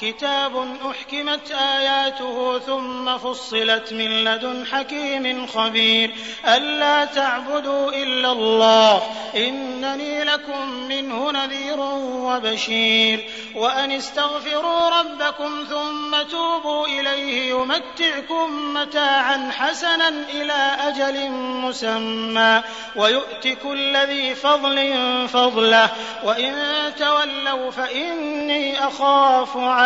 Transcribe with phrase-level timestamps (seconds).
[0.00, 6.14] كتاب أحكمت آياته ثم فصلت من لدن حكيم خبير
[6.56, 9.02] ألا تعبدوا إلا الله
[9.36, 20.76] إنني لكم منه نذير وبشير وأن استغفروا ربكم ثم توبوا إليه يمتعكم متاعا حسنا إلى
[20.80, 22.62] أجل مسمى
[22.96, 24.94] ويؤت كل ذي فضل
[25.32, 25.88] فضله
[26.24, 26.56] وإن
[26.98, 29.85] تولوا فإني أخاف عليكم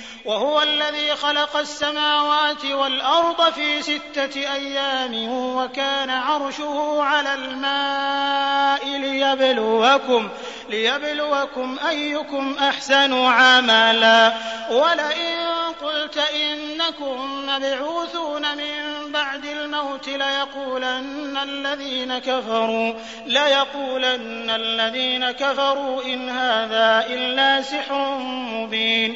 [0.25, 10.29] وهو الذي خلق السماوات والأرض في ستة أيام وكان عرشه على الماء ليبلوكم
[10.69, 14.33] ليبلوكم أيكم أحسن عملا
[14.71, 15.51] ولئن
[15.83, 22.93] قلت إنكم مبعوثون من بعد الموت ليقولن الذين كفروا
[23.25, 29.15] ليقولن الذين كفروا إن هذا إلا سحر مبين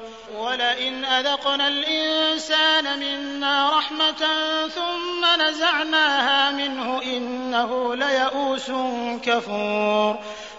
[0.51, 4.27] ولئن أذقنا الإنسان منا رحمة
[4.67, 8.71] ثم نزعناها منه إنه ليئوس
[9.21, 10.19] كفور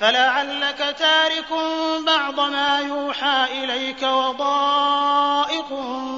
[0.00, 1.52] فلعلك تارك
[2.06, 5.68] بعض ما يوحى إليك وضائق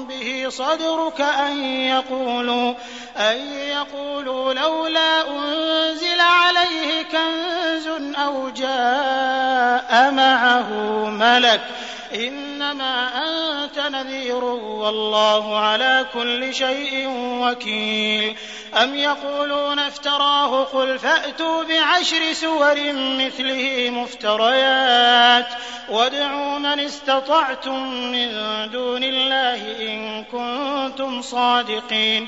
[0.09, 2.73] به صدرك أن يقولوا,
[3.17, 3.35] أن
[3.67, 10.69] يقولوا لولا أنزل عليه كنز أو جاء معه
[11.09, 11.82] ملك ۖ
[12.15, 14.43] إِنَّمَا أَنتَ نَذِيرٌ
[14.83, 17.05] وَاللَّهُ عَلَىٰ كُلِّ شَيْءٍ
[17.41, 18.35] وَكِيلٌ
[18.83, 25.47] أَمْ يَقُولُونَ افْتَرَاهُ قُلْ فَأْتُوا بِعَشْرِ سُوَرٍ مِّثْلِهِ مُفْتَرَيَاتٍ
[25.89, 28.29] وَادْعُوا مَنِ اسْتَطَعْتُم مِّن
[28.71, 32.27] دُونِ اللَّهِ إِن كُنتُمْ صَادِقِينَ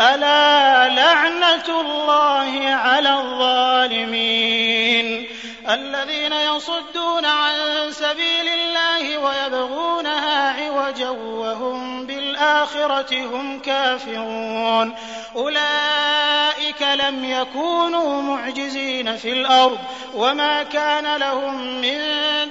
[0.00, 5.26] ألا لعنة الله على الظالمين
[5.70, 7.54] الذين يصدون عن
[7.90, 14.94] سبيل الله ويبغونها عوجا وهم بالآخرة هم كافرون
[15.36, 19.78] أولئك لم يكونوا معجزين في الأرض
[20.14, 21.98] وما كان لهم من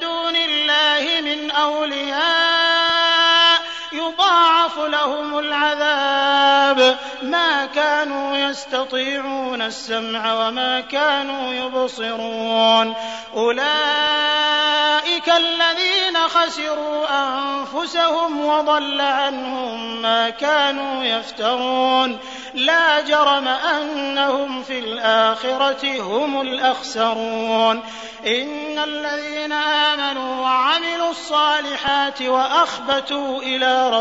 [0.02, 3.62] دون الله من أولياء
[4.14, 12.94] يضاعف لهم العذاب ما كانوا يستطيعون السمع وما كانوا يبصرون
[13.36, 22.20] أولئك الذين خسروا أنفسهم وضل عنهم ما كانوا يفترون
[22.54, 27.84] لا جرم أنهم في الآخرة هم الأخسرون
[28.28, 34.01] إن الذين آمنوا وعملوا الصالحات وأخبتوا إلى ربهم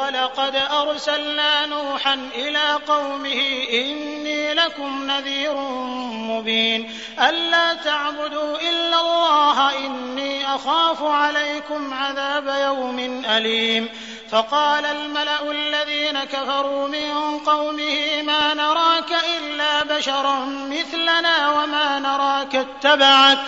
[0.00, 3.40] ولقد أرسلنا نوحا إلى قومه
[3.72, 5.54] إني لكم نذير
[6.10, 6.94] مبين
[7.28, 13.88] ألا تعبدوا إلا الله إني أخاف عليكم عذاب يوم أليم
[14.30, 23.38] فقال الملأ الذين كفروا من قومه ما نراك إلا بشرا مثلنا وما نراك اتبعك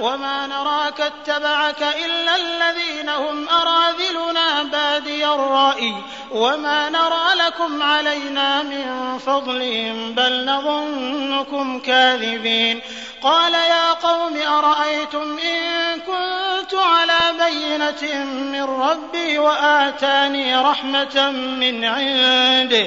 [0.00, 5.94] وما نراك اتبعك إلا الذين هم أراذلنا بادي الرأي
[6.30, 12.80] وما نرى لكم علينا من فضلهم بل نظنكم كاذبين
[13.22, 15.60] قال يا قوم أرأيتم إن
[16.00, 22.86] كنت على بينة من ربي وآتاني رحمة من عنده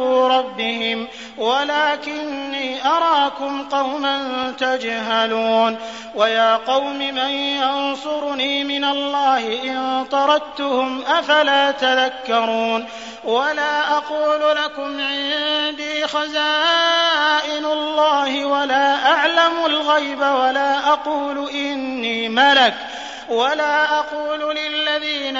[0.00, 1.08] اتقوا ربهم
[1.38, 4.26] ولكني أراكم قوما
[4.58, 5.78] تجهلون
[6.14, 12.86] ويا قوم من ينصرني من الله إن طردتهم أفلا تذكرون
[13.24, 22.74] ولا أقول لكم عندي خزائن الله ولا أعلم الغيب ولا أقول إني ملك
[23.28, 24.89] ولا أقول لله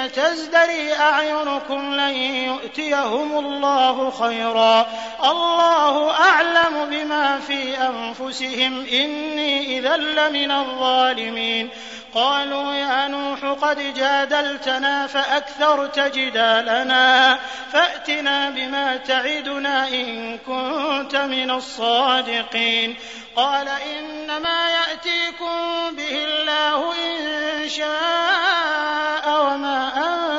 [0.05, 4.87] الذين تزدري أعينكم لن يؤتيهم الله خيرا
[5.23, 11.69] الله أعلم بما في أنفسهم إني إذا لمن الظالمين
[12.15, 17.39] قالوا يا نوح قد جادلتنا فأكثرت جدالنا
[17.71, 22.95] فأتنا بما تعدنا إن كنت من الصادقين
[23.35, 25.55] قال إنما يأتيكم
[25.95, 29.91] به الله إن شاء وَمَا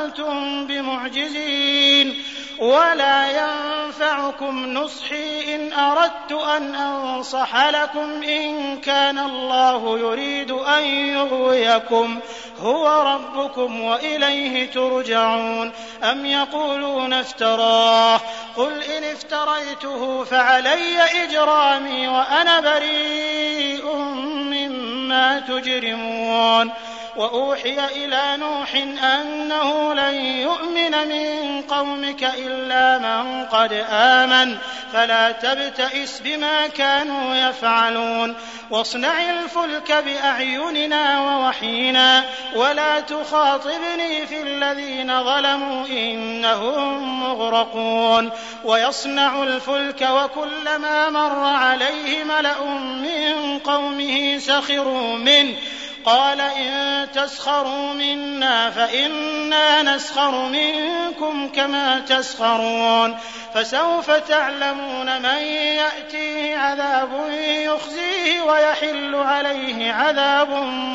[0.05, 2.23] أَنتُم بِمُعْجِزِينَ
[2.58, 12.18] وَلَا يَنفَعُكُمْ نُصْحِي إِنْ أَرَدتُّ أَنْ أَنصَحَ لَكُمْ إِن كَانَ اللَّهُ يُرِيدُ أَن يُغْوِيَكُمْ
[12.61, 15.73] هُوَ رَبُّكُمْ وَإِلَيْهِ تُرْجَعُونَ
[16.04, 18.21] أَمْ يَقُولُونَ افْتَرَاهُ
[18.56, 26.71] قُلْ إِنِ افْتَرَيْتُهُ فَعَلَيَّ إِجْرَامِي وَأَنَا بَرِيءٌ مِّمَّا تُجْرِمُونَ
[27.16, 28.75] وأوحي إلى نوح
[29.14, 34.59] أنه لن يؤمن من قومك إلا من قد آمن
[34.92, 38.37] فلا تبتئس بما كانوا يفعلون
[38.71, 48.31] واصنع الفلك بأعيننا ووحينا ولا تخاطبني في الذين ظلموا إنهم مغرقون
[48.64, 55.57] ويصنع الفلك وكلما مر عليه ملأ من قومه سخروا منه
[56.04, 63.18] قال إن تسخروا منا فإنا نسخر منكم كما تسخرون
[63.54, 67.09] فسوف تعلمون من يأتيه عذاب
[67.40, 70.50] يخزيه ويحل عليه عذاب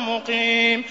[0.08, 0.84] مقيم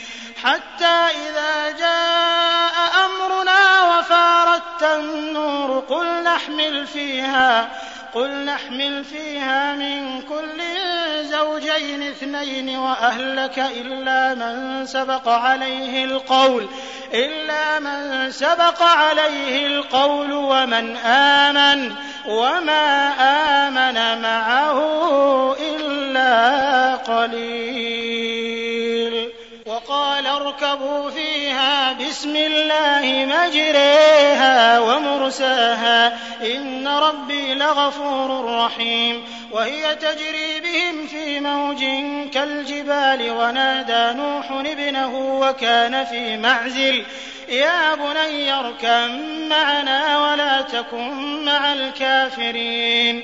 [0.44, 2.74] حتى إذا جاء
[3.06, 7.70] أمرنا وفارت النور قل نحمل فيها
[8.18, 10.64] قل نحمل فيها من كل
[11.24, 16.68] زوجين اثنين وأهلك إلا من سبق عليه القول
[17.14, 21.96] إلا من سبق عليه القول ومن آمن
[22.28, 23.10] وما
[23.68, 28.27] آمن معه إلا قليل
[30.18, 36.18] قال اركبوا فيها بسم الله مجريها ومرساها
[36.56, 41.84] إن ربي لغفور رحيم وهي تجري بهم في موج
[42.32, 47.04] كالجبال ونادى نوح ابنه وكان في معزل
[47.50, 49.10] يا بني اركب
[49.50, 53.24] معنا ولا تكن مع الكافرين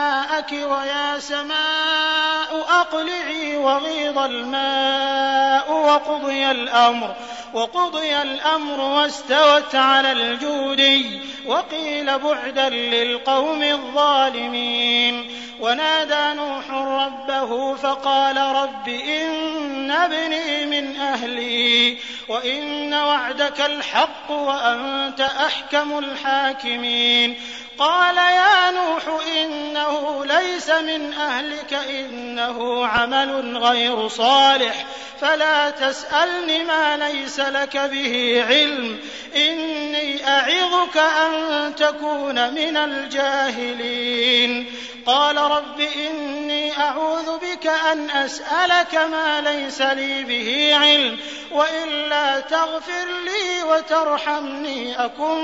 [0.41, 7.13] السماوات ويا سماء أقلعي وغيض الماء وقضي الأمر
[7.53, 19.91] وقضي الأمر واستوت على الجودي وقيل بعدا للقوم الظالمين ونادى نوح ربه فقال رب إن
[19.91, 21.97] ابني من أهلي
[22.29, 27.35] وإن وعدك الحق وأنت أحكم الحاكمين
[27.81, 34.85] قال يا نوح إنه ليس من أهلك إنه عمل غير صالح
[35.21, 38.99] فلا تسألن ما ليس لك به علم
[39.35, 44.65] إني أعظك أن تكون من الجاهلين
[45.05, 51.19] قال رب إني أعوذ بك أن أسألك ما ليس لي به علم
[51.51, 55.41] وإلا تغفر لي وترحمني أكن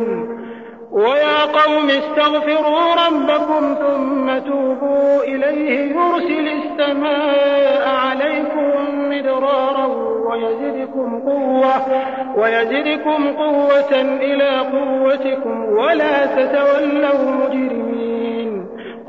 [0.91, 8.75] ويا قوم استغفروا ربكم ثم توبوا إليه يرسل السماء عليكم
[9.09, 9.85] مدرارا
[10.29, 12.01] ويزدكم قوة,
[12.37, 17.90] ويزدكم قوة إلى قوتكم ولا تتولوا مجرمين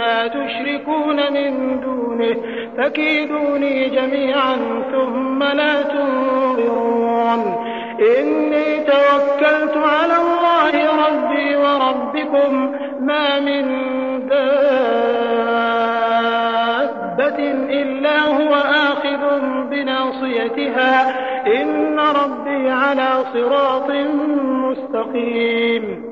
[0.00, 2.36] ما تشركون من دونه
[2.78, 4.56] فكيدوني جميعا
[4.92, 7.64] ثم لا تنظرون
[8.18, 13.64] إني توكلت على الله ربي وربكم ما من
[14.28, 14.90] دابة
[17.82, 18.54] إلا هو
[18.90, 19.40] آخذ
[19.70, 21.20] بناصيتها
[21.62, 23.90] إن ربي على صراط
[24.44, 26.09] مستقيم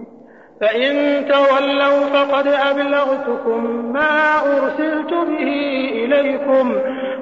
[0.60, 5.48] فإن تولوا فقد أبلغتكم ما أرسلت به
[6.04, 6.76] إليكم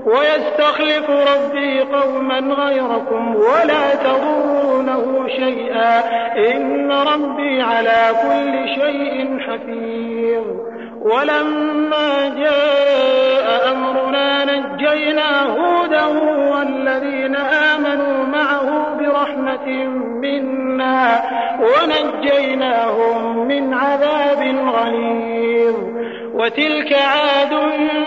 [0.06, 6.02] ويستخلف ربي قوما غيركم ولا تضرونه شيئا
[6.52, 10.42] إن ربي على كل شيء حفيظ
[11.00, 16.04] ولما جاء أمرنا نجينا هودا
[16.52, 18.95] والذين آمنوا معه
[19.26, 19.84] برحمة
[20.22, 21.20] منا
[21.60, 25.74] ونجيناهم من عذاب غليظ
[26.34, 27.50] وتلك عاد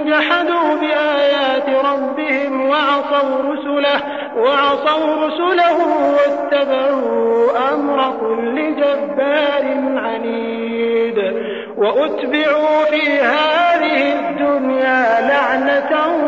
[0.05, 4.01] جحدوا بآيات ربهم وعصوا رسله
[4.37, 5.77] وعصوا رسله
[6.15, 11.17] واتبعوا أمر كل جبار عنيد
[11.77, 16.19] وأتبعوا في هذه الدنيا لعنة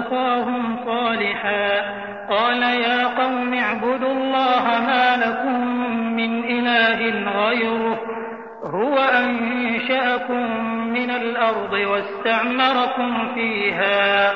[0.00, 1.82] أخاهم صالحا
[2.30, 8.00] قال يا قوم اعبدوا الله ما لكم من إله غيره
[8.64, 14.32] هو أنشأكم من الأرض واستعمركم فيها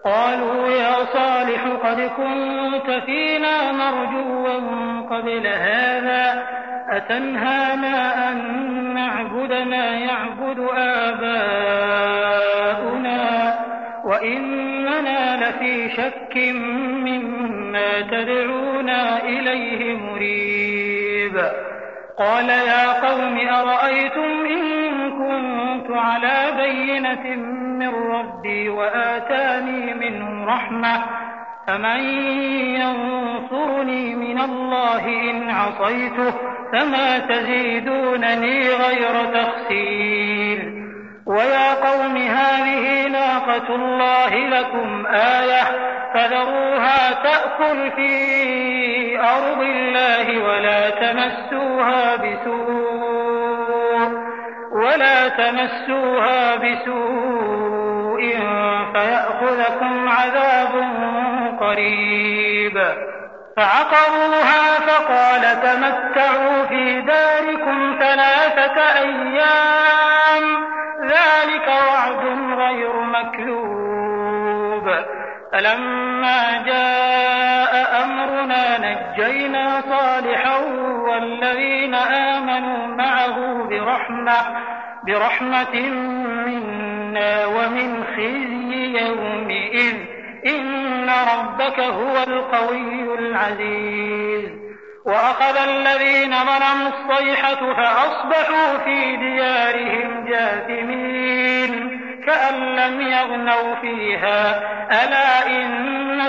[0.07, 4.47] قالوا يا صالح قد كنت فينا مرجوا
[5.11, 6.43] قبل هذا
[6.91, 8.35] أتنهانا أن
[8.95, 13.55] نعبد ما يعبد آباؤنا
[14.05, 16.37] وإننا لفي شك
[17.07, 21.37] مما تدعونا إليه مريب
[22.19, 24.86] قال يا قوم أرأيتم إن
[25.19, 31.03] كنت على بينة من ربي وآتاني منه رحمة
[31.67, 32.01] فمن
[32.81, 36.35] ينصرني من الله إن عصيته
[36.73, 40.87] فما تزيدونني غير تخسير
[41.27, 45.63] ويا قوم هذه ناقة الله لكم آية
[46.15, 53.06] فذروها تأكل في أرض الله ولا تمسوها بسوء
[54.77, 58.31] ولا تمسوها بسوء
[58.93, 60.73] فيأخذكم عذاب
[61.61, 62.79] قريب
[63.57, 70.67] فعقروها فقال تمتعوا في داركم ثلاثة أيام
[71.03, 72.25] ذلك وعد
[72.59, 74.89] غير مكذوب
[75.53, 77.26] فلما جاء
[78.77, 80.57] ونجينا صالحا
[81.09, 81.95] والذين
[82.35, 84.37] آمنوا معه برحمة,
[85.07, 85.81] برحمة
[86.47, 89.95] منا ومن خزي يومئذ
[90.47, 94.51] إن ربك هو القوي العزيز
[95.07, 104.59] وأخذ الذين ظلموا الصيحة فأصبحوا في ديارهم جاثمين كأن لم يغنوا فيها
[105.05, 105.83] ألا إن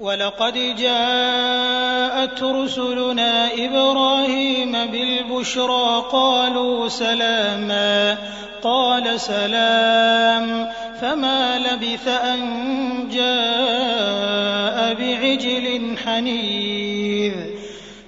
[0.00, 8.16] ولقد جاءت رسلنا إبراهيم بالبشرى قالوا سلاما
[8.62, 12.48] قال سلام فما لبث أن
[13.08, 17.63] جاء بعجل حنيذ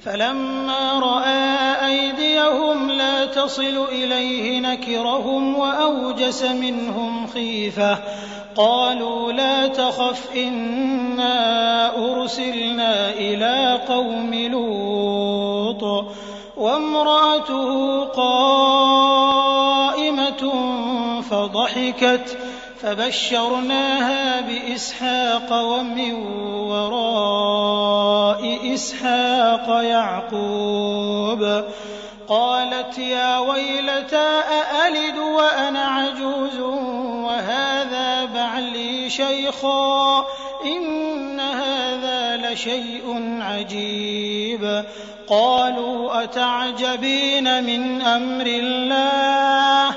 [0.06, 7.98] فلما رأى أيديهم لا تصل إليه نكرهم وأوجس منهم خيفة
[8.56, 16.04] قالوا لا تخف إنا أرسلنا إلى قوم لوط
[16.56, 20.52] وامرأته قائمة
[21.30, 22.35] فضحكت
[22.82, 26.14] فبشرناها بإسحاق ومن
[26.70, 31.64] وراء إسحاق يعقوب
[32.28, 34.40] قالت يا ويلتى
[34.82, 36.60] أألد وأنا عجوز
[37.24, 40.24] وهذا بعلي شيخا
[40.64, 44.84] إن هذا لشيء عجيب
[45.28, 49.96] قالوا أتعجبين من أمر الله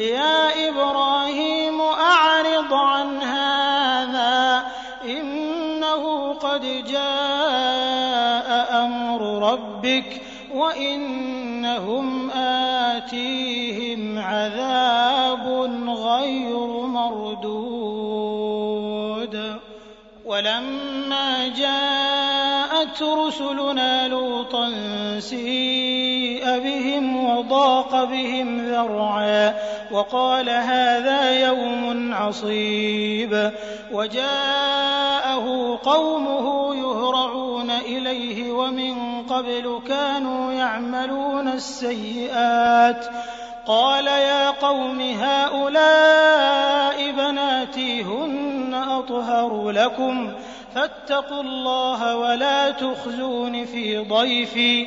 [0.00, 4.64] يَا إِبْرَاهِيمُ أَعْرِضْ عَنْ هَٰذَا ۖ
[5.04, 6.60] إِنَّهُ قَدْ
[6.92, 8.50] جَاءَ
[8.84, 10.20] أَمْرُ رَبِّكَ
[10.54, 12.30] وَإِنَّهُمْ
[13.00, 15.48] آتِيهِمْ عَذَابٌ
[15.88, 19.60] غَيْرُ مَرْدُودٍ
[20.26, 24.70] ولما جاءت رسلنا لوطا
[25.18, 29.54] سيء بهم وضاق بهم ذرعا
[29.90, 33.52] وقال هذا يوم عصيب
[33.92, 43.06] وجاءه قومه يهرعون إليه ومن قبل كانوا يعملون السيئات
[43.66, 50.32] قال يا قوم هؤلاء بناتي هن أطهر لكم
[50.74, 54.86] فاتقوا الله ولا تخزون في ضيفي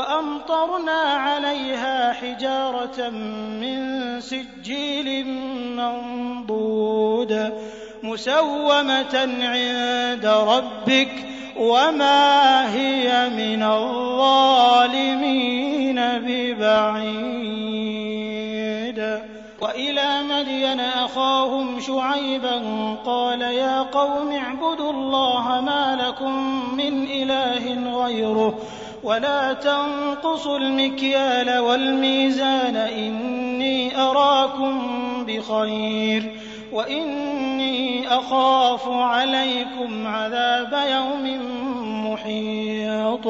[0.00, 3.08] وَأَمْطَرْنَا عَلَيْهَا حِجَارَةً
[3.60, 5.26] مِّن سِجِّيلٍ
[5.76, 7.52] مَّنضُودٍ
[8.02, 11.10] مُّسَوَّمَةً عِندَ رَبِّكَ
[11.58, 18.00] وَمَا هِيَ مِنَ الظَّالِمِينَ بِبَعِيدٍ
[19.62, 22.62] وإلى مدين أخاهم شعيبا
[23.06, 26.34] قال يا قوم اعبدوا الله ما لكم
[26.74, 28.58] من إله غيره
[29.04, 34.82] ولا تنقصوا المكيال والميزان إني أراكم
[35.26, 36.32] بخير
[36.72, 41.40] وإني أخاف عليكم عذاب يوم
[42.12, 43.26] محيط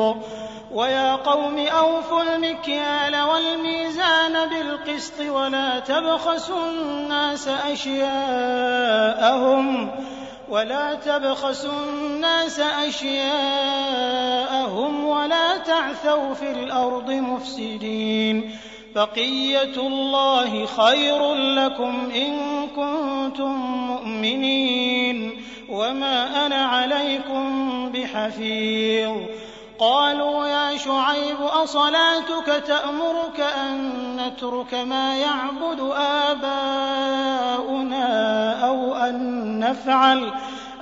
[0.72, 9.90] ويا قوم أوفوا المكيال والميزان بالقسط ولا تبخسوا الناس أشياءهم
[10.50, 18.50] ولا تبخسوا الناس أشياءهم ولا تعثوا في الأرض مفسدين
[18.96, 22.40] بقية الله خير لكم إن
[22.76, 23.52] كنتم
[23.86, 27.52] مؤمنين وما أنا عليكم
[27.94, 29.16] بحفيظ
[29.80, 33.76] قالوا يا شعيب أصلاتك تأمرك أن
[34.16, 36.58] نترك ما يعبد آباؤنا
[38.68, 40.32] أو أن نفعل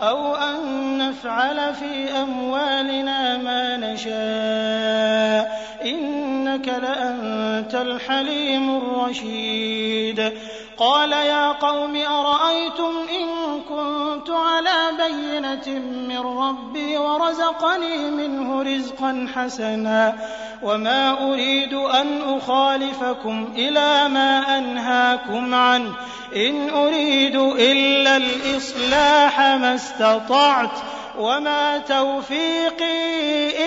[0.03, 0.59] أَوْ أَن
[0.99, 10.33] نَّفْعَلَ فِي أَمْوَالِنَا مَا نَشَاءُ ۖ إِنَّكَ لَأَنتَ الْحَلِيمُ الرَّشِيدُ
[10.79, 20.17] قال يا قوم أرأيتم إن كنت على بينة من ربي ورزقني منه رزقا حسنا
[20.63, 25.93] وما أريد أن أخالفكم إلى ما أنهاكم عنه
[26.37, 30.71] إن أريد إلا الإصلاح مسا استطعت
[31.19, 32.99] وما توفيقي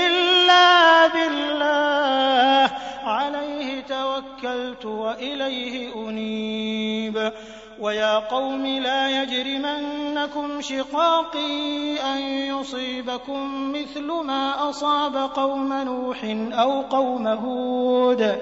[0.07, 2.71] إلا بالله
[3.03, 7.31] عليه توكلت وإليه أنيب
[7.79, 16.19] ويا قوم لا يجرمنكم شقاقي أن يصيبكم مثل ما أصاب قوم نوح
[16.59, 18.41] أو قوم هود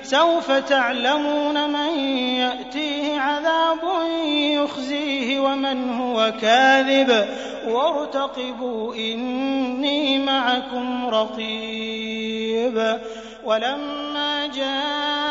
[0.03, 3.77] سوف تعلمون من يأتيه عذاب
[4.27, 7.25] يخزيه ومن هو كاذب
[7.67, 12.97] وارتقبوا إني معكم رقيب
[13.45, 15.30] ولما جاء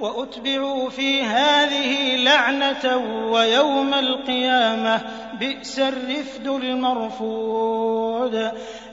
[0.00, 2.96] وأتبعوا في هذه لعنة
[3.32, 5.00] ويوم القيامة
[5.40, 8.34] بئس الرفد المرفود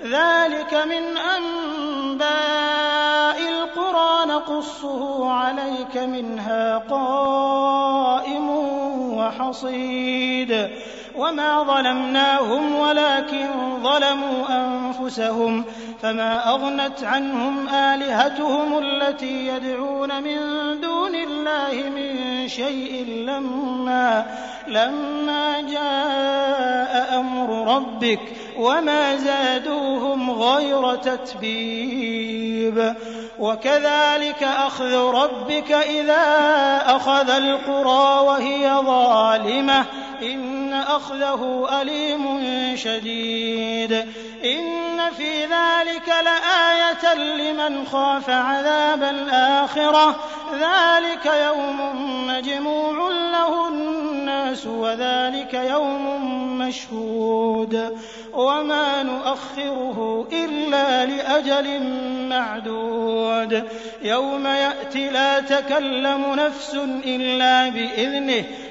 [0.06, 8.50] ذلك من أنباء القرى نقصه عليك منها قائم
[9.18, 10.70] وحصيد
[11.18, 13.46] وما ظلمناهم ولكن
[13.84, 15.64] ظلموا أنفسهم
[16.02, 20.38] فما أغنت عنهم آلهتهم التي يدعون من
[20.82, 20.95] دون
[21.46, 23.06] اللَّهِ مِن شَيْءٍ
[24.68, 28.20] لَّمَّا جَاءَ أَمْرُ رَبِّكَ
[28.58, 32.94] وَمَا زَادُوهُمْ غَيْرَ تَتْبِيبٍ
[33.40, 36.24] وكذلك أخذ ربك إذا
[36.88, 39.86] أخذ القرى وهي ظالمة
[40.24, 42.24] إِنَّ أَخْذَهُ أَلِيمٌ
[42.78, 43.94] شَدِيدٌ
[44.46, 50.10] إِنَّ فِي ذَلِكَ لَآيَةً لِمَنْ خَافَ عَذَابَ الْآخِرَةِ
[50.54, 51.82] ذَلِكَ يَوْمٌ
[52.28, 57.98] مَجْمُوعٌ لَهُ النَّاسُ وَذَلِكَ يَوْمٌ مَشْهُودٌ
[58.34, 61.84] وَمَا نُؤَخِّرُهُ إِلَّا لِأَجَلٍ
[62.30, 63.64] مَّعْدُودٍ
[64.04, 66.74] يَوْمَ يأتي لَا تَكَلَّمُ نَفْسٌ
[67.06, 68.44] إِلَّا بِإِذْنِهِ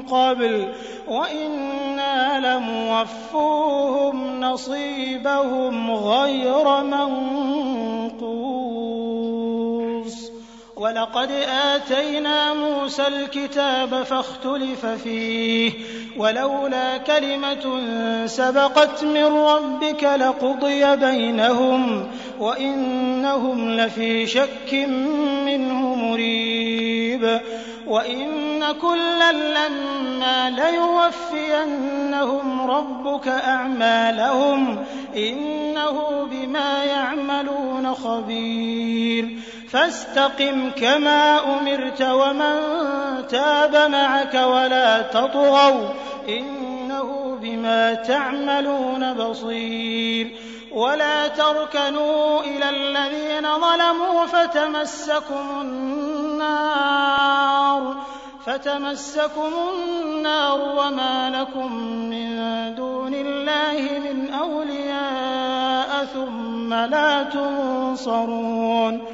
[0.02, 0.72] قبل
[1.08, 7.73] وإنا لموفوهم نصيبهم غير منقوص
[10.84, 11.30] وَلَقَدْ
[11.74, 15.72] آتَيْنَا مُوسَى الْكِتَابَ فَاخْتُلِفَ فِيهِ
[16.16, 17.64] وَلَوْلَا كَلِمَةٌ
[18.26, 22.06] سَبَقَتْ مِنْ رَبِّكَ لَقُضِيَ بَيْنَهُمْ
[22.40, 24.72] وَإِنَّهُمْ لَفِي شَكٍّ
[25.46, 27.40] مِّنْهُ مُرِيبٍ
[27.86, 34.84] وَإِنَّ كُلًّا لَّمَّا لَيُوَفِّيَنَّهُمْ رَبُّكَ أَعْمَالَهُمْ
[35.16, 39.38] إِنَّهُ بِمَا يَعْمَلُونَ خَبِيرٌ
[39.74, 42.60] فاستقم كما أمرت ومن
[43.28, 45.88] تاب معك ولا تطغوا
[46.28, 50.36] إنه بما تعملون بصير
[50.72, 57.96] ولا تركنوا إلى الذين ظلموا فتمسكم النار
[58.46, 62.34] فتمسكم النار وما لكم من
[62.74, 69.13] دون الله من أولياء ثم لا تنصرون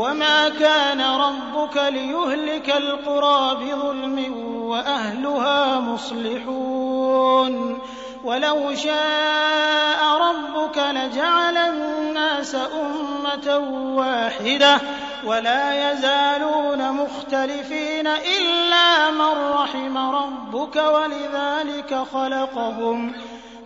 [0.00, 7.78] وَمَا كَانَ رَبُّكَ لِيُهْلِكَ الْقُرَىٰ بِظُلْمٍ وَأَهْلُهَا مُصْلِحُونَ
[8.24, 13.58] وَلَوْ شَاءَ رَبُّكَ لَجَعَلَ النَّاسَ أُمَّةً
[13.96, 14.80] وَاحِدَةً
[15.24, 23.12] وَلَا يَزَالُونَ مُخْتَلِفِينَ إِلَّا مَن رَّحِمَ رَبُّكَ ۚ وَلِذَٰلِكَ خَلَقَهُمْ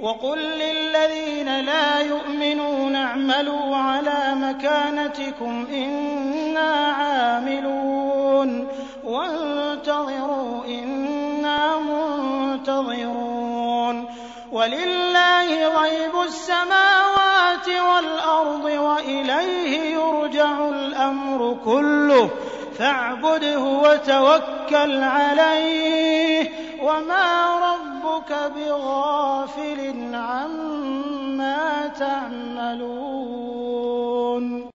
[0.00, 8.68] وقل للذين لا يؤمنون اعملوا على مكانتكم إنا عاملون
[9.04, 14.04] وانتظروا إنا منتظرون
[14.52, 22.30] ولله غيب السماوات والأرض وإليه يرجع الأمر كله
[22.78, 26.50] فاعبده وتوكل عليه
[26.82, 29.80] وما ربك ربك بغافل
[30.14, 34.64] عما تعملون